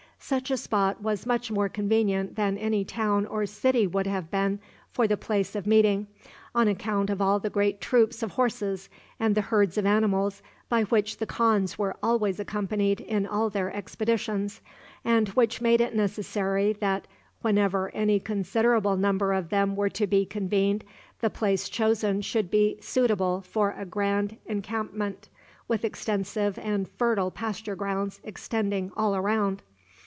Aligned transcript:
Such 0.23 0.51
a 0.51 0.55
spot 0.55 1.01
was 1.01 1.25
much 1.25 1.51
more 1.51 1.67
convenient 1.67 2.35
than 2.35 2.55
any 2.57 2.85
town 2.85 3.25
or 3.25 3.45
city 3.47 3.87
would 3.87 4.05
have 4.05 4.29
been 4.29 4.59
for 4.91 5.07
the 5.07 5.17
place 5.17 5.55
of 5.55 5.65
meeting, 5.65 6.07
on 6.53 6.67
account 6.67 7.09
of 7.09 7.17
the 7.41 7.49
great 7.49 7.81
troops 7.81 8.21
of 8.21 8.33
horses 8.33 8.87
and 9.19 9.33
the 9.33 9.41
herds 9.41 9.79
of 9.79 9.85
animals 9.85 10.43
by 10.69 10.83
which 10.83 11.17
the 11.17 11.25
khans 11.25 11.77
were 11.79 11.97
always 12.03 12.39
accompanied 12.39 13.01
in 13.01 13.25
all 13.25 13.49
their 13.49 13.73
expeditions, 13.75 14.61
and 15.03 15.29
which 15.29 15.59
made 15.59 15.81
it 15.81 15.95
necessary 15.95 16.71
that, 16.73 17.07
whenever 17.41 17.89
any 17.89 18.19
considerable 18.19 18.95
number 18.95 19.33
of 19.33 19.49
them 19.49 19.75
were 19.75 19.89
to 19.89 20.05
be 20.05 20.23
convened, 20.23 20.83
the 21.19 21.31
place 21.31 21.67
chosen 21.67 22.21
should 22.21 22.49
be 22.51 22.77
suitable 22.79 23.41
for 23.41 23.73
a 23.75 23.85
grand 23.85 24.37
encampment, 24.45 25.29
with 25.67 25.83
extensive 25.83 26.59
and 26.59 26.87
fertile 26.89 27.31
pasture 27.31 27.75
grounds 27.75 28.21
extending 28.23 28.91
all 28.95 29.15
around. 29.15 29.63